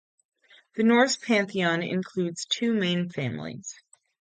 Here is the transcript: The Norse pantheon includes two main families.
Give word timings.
The 0.75 0.81
Norse 0.83 1.15
pantheon 1.15 1.83
includes 1.83 2.45
two 2.47 2.73
main 2.73 3.11
families. 3.11 3.79